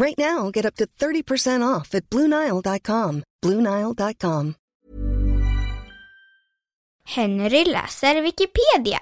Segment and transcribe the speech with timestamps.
[0.00, 3.24] Right now, get up to 30% off at BlueNile.com.
[3.42, 4.54] BlueNile.com.
[7.04, 9.00] Henry läser Wikipedia.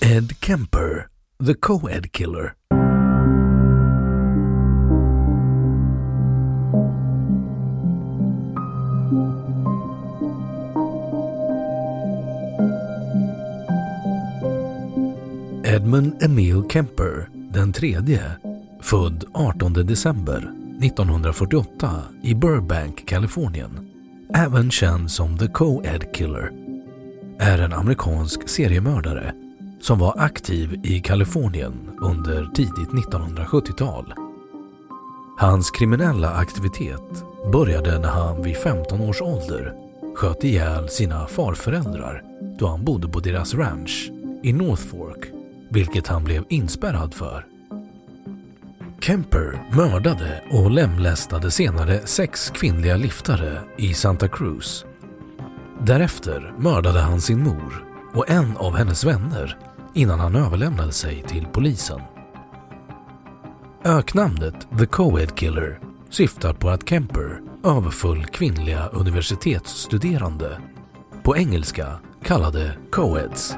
[0.00, 1.08] Ed Kemper,
[1.40, 2.54] The Co-Ed Killer.
[15.94, 18.22] Edmund Emil Kemper, den tredje,
[18.80, 21.90] född 18 december 1948
[22.22, 23.88] i Burbank, Kalifornien,
[24.34, 26.50] även känd som The Co-Ed Killer,
[27.38, 29.34] är en amerikansk seriemördare
[29.80, 34.14] som var aktiv i Kalifornien under tidigt 1970-tal.
[35.38, 39.74] Hans kriminella aktivitet började när han vid 15 års ålder
[40.14, 42.22] sköt ihjäl sina farföräldrar
[42.58, 44.10] då han bodde på deras ranch
[44.42, 45.33] i North Fork,
[45.74, 47.46] vilket han blev inspärrad för.
[49.00, 54.84] Kemper mördade och lemlästade senare sex kvinnliga liftare i Santa Cruz.
[55.80, 59.58] Därefter mördade han sin mor och en av hennes vänner
[59.94, 62.00] innan han överlämnade sig till polisen.
[63.84, 65.80] Öknamnet The Coed Killer
[66.10, 70.58] syftar på att Kemper överföll kvinnliga universitetsstuderande,
[71.22, 73.56] på engelska kallade coeds.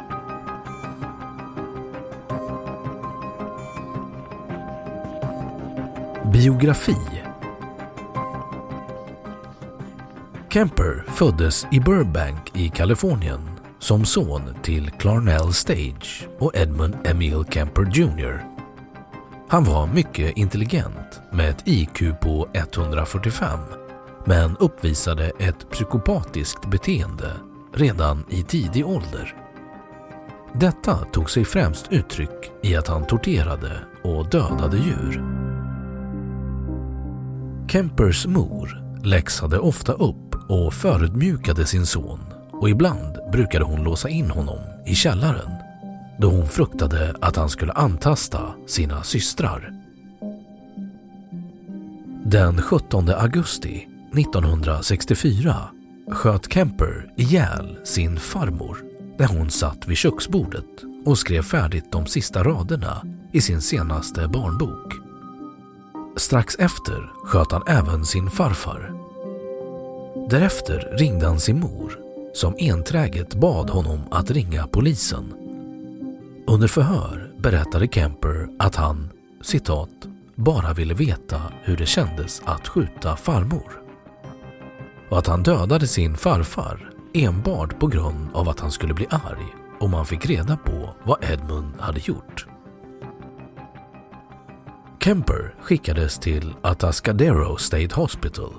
[6.32, 6.97] Biografi
[10.48, 17.91] Kemper föddes i Burbank i Kalifornien som son till Clarnell Stage och Edmund Emil Kemper
[17.92, 18.44] Jr.
[19.48, 23.59] Han var mycket intelligent med ett IQ på 145
[24.25, 27.32] men uppvisade ett psykopatiskt beteende
[27.75, 29.36] redan i tidig ålder.
[30.53, 35.46] Detta tog sig främst uttryck i att han torterade och dödade djur.
[37.69, 44.31] Kempers mor läxade ofta upp och förödmjukade sin son och ibland brukade hon låsa in
[44.31, 45.50] honom i källaren
[46.19, 49.72] då hon fruktade att han skulle antasta sina systrar.
[52.25, 53.88] Den 17 augusti
[54.19, 55.56] 1964
[56.12, 58.78] sköt Kemper ihjäl sin farmor
[59.19, 63.03] när hon satt vid köksbordet och skrev färdigt de sista raderna
[63.33, 65.06] i sin senaste barnbok.
[66.16, 68.93] Strax efter sköt han även sin farfar.
[70.31, 71.99] Därefter ringde han sin mor
[72.34, 75.34] som enträget bad honom att ringa polisen.
[76.47, 79.10] Under förhör berättade Kemper att han,
[79.42, 79.91] citat,
[80.34, 83.83] bara ville veta hur det kändes att skjuta farmor.
[85.10, 89.54] Och att han dödade sin farfar enbart på grund av att han skulle bli arg
[89.80, 92.47] om han fick reda på vad Edmund hade gjort.
[95.06, 98.54] Kemper skickades till Atascadero State Hospital.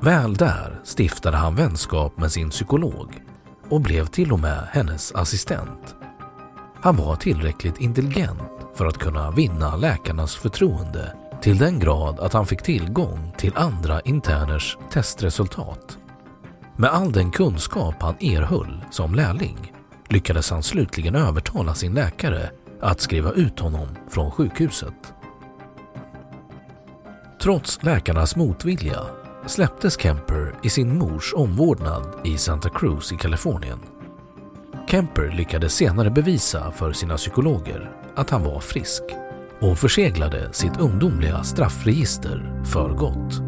[0.00, 3.22] Väl där stiftade han vänskap med sin psykolog
[3.68, 5.94] och blev till och med hennes assistent.
[6.74, 8.42] Han var tillräckligt intelligent
[8.74, 14.00] för att kunna vinna läkarnas förtroende till den grad att han fick tillgång till andra
[14.00, 15.98] interners testresultat.
[16.76, 19.72] Med all den kunskap han erhöll som lärling
[20.08, 22.50] lyckades han slutligen övertala sin läkare
[22.80, 25.14] att skriva ut honom från sjukhuset.
[27.42, 29.00] Trots läkarnas motvilja
[29.46, 33.78] släpptes Kemper i sin mors omvårdnad i Santa Cruz i Kalifornien.
[34.88, 39.02] Kemper lyckades senare bevisa för sina psykologer att han var frisk
[39.60, 43.40] och förseglade sitt ungdomliga straffregister för gott.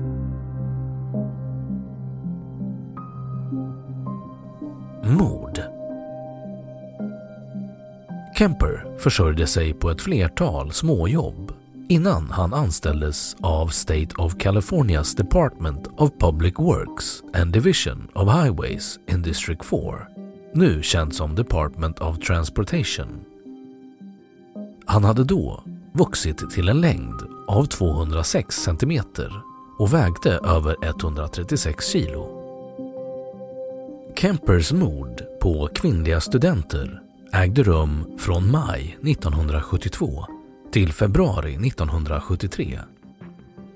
[5.19, 5.61] Mord
[8.39, 11.52] Kemper försörjde sig på ett flertal småjobb
[11.93, 18.99] innan han anställdes av State of Californias Department of Public Works and Division of Highways
[19.09, 19.81] in District 4,
[20.55, 23.21] nu känd som Department of Transportation.
[24.87, 25.62] Han hade då
[25.93, 29.43] vuxit till en längd av 206 centimeter
[29.79, 32.29] och vägde över 136 kilo.
[34.17, 37.00] Kempers mord på kvinnliga studenter
[37.33, 40.27] ägde rum från maj 1972
[40.73, 42.81] till februari 1973.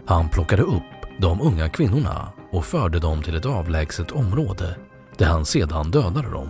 [0.06, 0.82] Han plockade upp
[1.18, 4.76] de unga kvinnorna och förde dem till ett avlägset område
[5.16, 6.48] där han sedan dödade dem.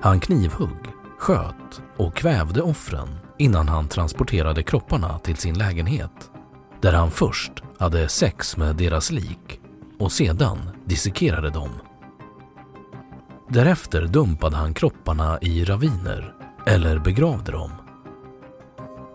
[0.00, 0.78] Han knivhugg,
[1.18, 3.08] sköt och kvävde offren
[3.38, 6.30] innan han transporterade kropparna till sin lägenhet
[6.80, 9.60] där han först hade sex med deras lik
[9.98, 11.70] och sedan dissekerade dem.
[13.48, 16.34] Därefter dumpade han kropparna i raviner
[16.66, 17.81] eller begravde dem.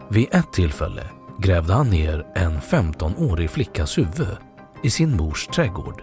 [0.09, 1.03] Vid ett tillfälle
[1.39, 4.37] grävde han ner en 15-årig flickas huvud
[4.83, 6.01] i sin mors trädgård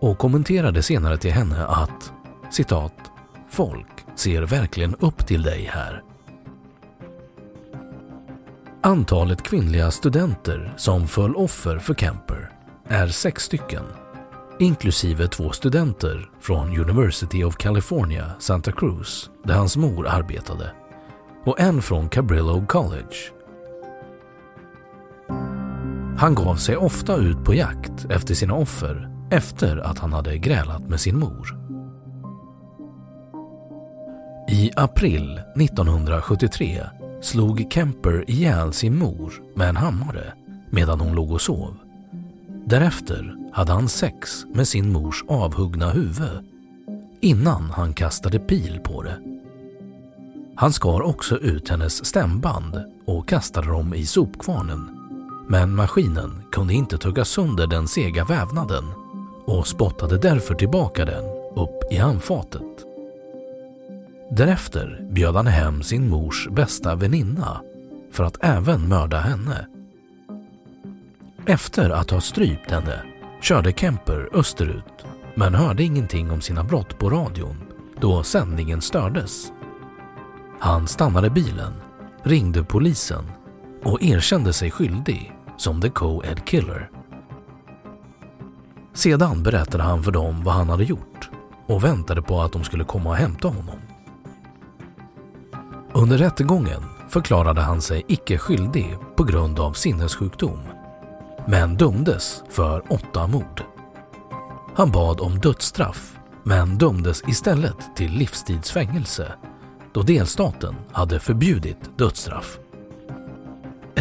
[0.00, 2.12] och kommenterade senare till henne att
[2.50, 2.94] citat
[3.50, 6.02] “Folk ser verkligen upp till dig här”.
[8.82, 12.50] Antalet kvinnliga studenter som föll offer för Camper
[12.88, 13.84] är sex stycken
[14.58, 20.72] inklusive två studenter från University of California, Santa Cruz, där hans mor arbetade,
[21.44, 23.14] och en från Cabrillo College.
[26.16, 30.88] Han gav sig ofta ut på jakt efter sina offer efter att han hade grälat
[30.88, 31.58] med sin mor.
[34.48, 36.82] I april 1973
[37.22, 40.32] slog Kemper ihjäl sin mor med en hammare
[40.70, 41.76] medan hon låg och sov.
[42.66, 46.44] Därefter hade han sex med sin mors avhuggna huvud
[47.20, 49.18] innan han kastade pil på det.
[50.56, 54.93] Han skar också ut hennes stämband och kastade dem i sopkvarnen.
[55.46, 58.84] Men maskinen kunde inte tugga sönder den sega vävnaden
[59.46, 61.24] och spottade därför tillbaka den
[61.56, 62.84] upp i handfatet.
[64.30, 67.60] Därefter bjöd han hem sin mors bästa väninna
[68.12, 69.66] för att även mörda henne.
[71.46, 73.02] Efter att ha strypt henne
[73.42, 75.04] körde Kemper österut
[75.34, 77.56] men hörde ingenting om sina brott på radion
[78.00, 79.52] då sändningen stördes.
[80.58, 81.72] Han stannade bilen,
[82.22, 83.24] ringde polisen
[83.82, 86.90] och erkände sig skyldig som The Co-Ed Killer.
[88.94, 91.30] Sedan berättade han för dem vad han hade gjort
[91.66, 93.78] och väntade på att de skulle komma och hämta honom.
[95.92, 100.58] Under rättegången förklarade han sig icke skyldig på grund av sinnessjukdom
[101.46, 103.62] men dömdes för åtta mord.
[104.74, 109.32] Han bad om dödsstraff men dömdes istället till livstidsfängelse
[109.92, 112.58] då delstaten hade förbjudit dödsstraff.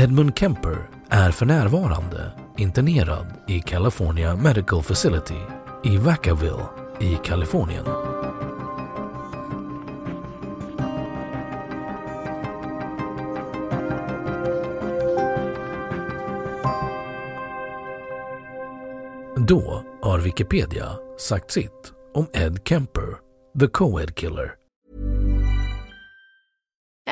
[0.03, 5.39] Edmund Kemper är för närvarande internerad i California Medical Facility
[5.83, 6.65] i Vacaville
[6.99, 7.85] i Kalifornien.
[19.47, 23.17] Då har Wikipedia sagt sitt om Ed Kemper,
[23.59, 24.62] the co-ed killer.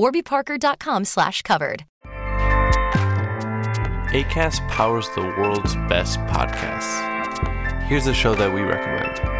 [0.00, 1.84] warbyparker.com slash covered.
[4.12, 7.06] ACAST powers the world's best podcasts.
[7.84, 9.39] Here's a show that we recommend.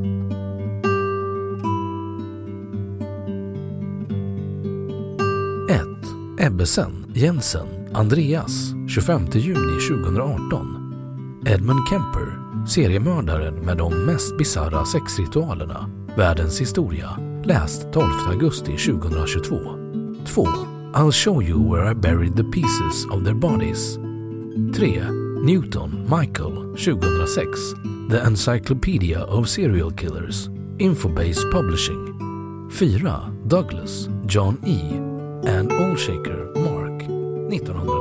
[6.41, 11.43] Ebbesen, Jensen, Andreas, 25 juni 2018.
[11.45, 15.89] Edmund Kemper, seriemördaren med de mest bisarra sexritualerna.
[16.17, 17.09] Världens historia.
[17.43, 19.55] Läst 12 augusti 2022.
[20.25, 20.47] 2.
[20.95, 23.95] I'll show you where I buried the pieces of their bodies.
[24.75, 25.01] 3.
[25.45, 27.47] Newton, Michael, 2006.
[28.09, 30.49] The Encyclopedia of Serial Killers.
[30.77, 32.19] Infobase Publishing.
[32.71, 33.31] 4.
[33.47, 35.10] Douglas, John E
[35.45, 38.00] and Allshaker, Mark, 1900.